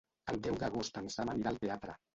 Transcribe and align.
El 0.33 0.39
deu 0.47 0.57
d'agost 0.63 0.99
en 1.03 1.13
Sam 1.19 1.35
anirà 1.37 1.55
al 1.57 1.65
teatre. 1.69 1.99